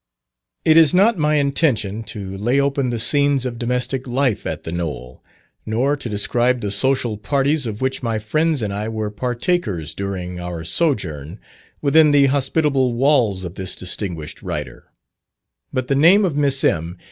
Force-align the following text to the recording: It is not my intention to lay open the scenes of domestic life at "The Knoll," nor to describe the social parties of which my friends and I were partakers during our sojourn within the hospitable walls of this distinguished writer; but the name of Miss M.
It 0.65 0.77
is 0.77 0.95
not 0.95 1.19
my 1.19 1.35
intention 1.35 2.01
to 2.05 2.35
lay 2.35 2.59
open 2.59 2.89
the 2.89 2.97
scenes 2.97 3.45
of 3.45 3.59
domestic 3.59 4.07
life 4.07 4.47
at 4.47 4.63
"The 4.63 4.71
Knoll," 4.71 5.23
nor 5.63 5.95
to 5.95 6.09
describe 6.09 6.61
the 6.61 6.71
social 6.71 7.17
parties 7.17 7.67
of 7.67 7.81
which 7.81 8.01
my 8.01 8.17
friends 8.17 8.63
and 8.63 8.73
I 8.73 8.89
were 8.89 9.11
partakers 9.11 9.93
during 9.93 10.39
our 10.39 10.63
sojourn 10.63 11.39
within 11.83 12.09
the 12.09 12.25
hospitable 12.25 12.93
walls 12.93 13.43
of 13.43 13.53
this 13.53 13.75
distinguished 13.75 14.41
writer; 14.41 14.85
but 15.71 15.87
the 15.87 15.93
name 15.93 16.25
of 16.25 16.35
Miss 16.35 16.63
M. 16.63 16.97